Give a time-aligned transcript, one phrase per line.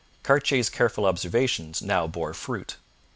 [0.23, 2.77] Cartier's careful observations now bore fruit.